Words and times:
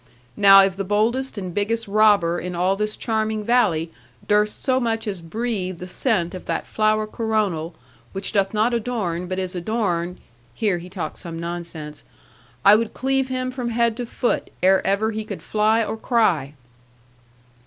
Now 0.35 0.63
if 0.63 0.75
the 0.77 0.83
boldest 0.83 1.37
and 1.37 1.53
biggest 1.53 1.87
robber 1.87 2.39
in 2.39 2.55
all 2.55 2.75
this 2.75 2.97
charming 2.97 3.43
valley 3.43 3.91
durst 4.27 4.63
so 4.63 4.79
much 4.79 5.05
as 5.05 5.21
breathe 5.21 5.77
the 5.77 5.85
scent 5.85 6.33
of 6.33 6.45
that 6.47 6.65
flower 6.65 7.05
coronal, 7.05 7.75
which 8.11 8.31
doth 8.31 8.51
not 8.51 8.73
adorn 8.73 9.27
but 9.27 9.37
is 9.37 9.53
adorned" 9.53 10.17
here 10.55 10.79
he 10.79 10.89
talked 10.89 11.17
some 11.17 11.37
nonsense 11.37 12.03
"I 12.65 12.73
would 12.73 12.95
cleave 12.95 13.27
him 13.27 13.51
from 13.51 13.69
head 13.69 13.95
to 13.97 14.07
foot, 14.07 14.49
ere 14.63 14.81
ever 14.87 15.11
he 15.11 15.23
could 15.23 15.43
fly 15.43 15.83
or 15.83 15.97
cry." 15.97 16.55